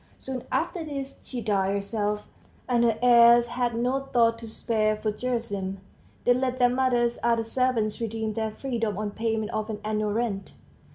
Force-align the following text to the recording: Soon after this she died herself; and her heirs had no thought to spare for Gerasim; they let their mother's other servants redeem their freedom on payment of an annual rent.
Soon 0.17 0.45
after 0.51 0.83
this 0.83 1.19
she 1.23 1.41
died 1.41 1.75
herself; 1.75 2.27
and 2.67 2.83
her 2.83 2.97
heirs 3.03 3.45
had 3.45 3.75
no 3.75 3.99
thought 3.99 4.39
to 4.39 4.47
spare 4.47 4.95
for 4.95 5.11
Gerasim; 5.11 5.77
they 6.25 6.33
let 6.33 6.57
their 6.57 6.69
mother's 6.69 7.19
other 7.21 7.43
servants 7.43 8.01
redeem 8.01 8.33
their 8.33 8.49
freedom 8.49 8.97
on 8.97 9.11
payment 9.11 9.51
of 9.51 9.69
an 9.69 9.79
annual 9.85 10.11
rent. 10.13 10.55